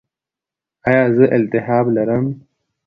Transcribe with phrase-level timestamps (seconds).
[0.87, 2.25] ایا زه التهاب لرم؟